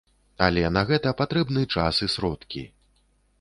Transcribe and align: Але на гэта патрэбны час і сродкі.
Але 0.45 0.63
на 0.77 0.81
гэта 0.91 1.13
патрэбны 1.19 1.67
час 1.77 2.01
і 2.09 2.11
сродкі. 2.15 2.65